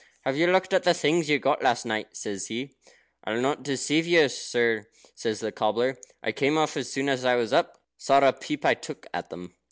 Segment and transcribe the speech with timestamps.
[0.21, 2.73] "Have you looked at the things you got last night?" says he.
[3.23, 5.99] "I'll not deceive you, sir," says the cobbler.
[6.23, 7.79] "I came off as soon as I was up.
[7.97, 9.53] Sorra peep I took at them."